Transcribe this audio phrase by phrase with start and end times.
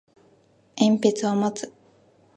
[0.77, 1.71] 鉛筆を持つ